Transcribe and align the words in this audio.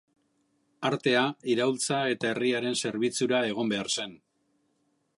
Artea 0.89 1.21
iraultza 1.55 2.01
eta 2.15 2.31
herriaren 2.33 2.81
zerbitzura 2.85 3.45
egon 3.53 3.75
behar 3.75 3.95
zen. 3.99 4.21